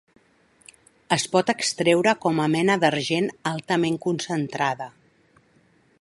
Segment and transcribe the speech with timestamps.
[1.17, 4.93] Es pot extreure com a mena d'argent altament concentrada.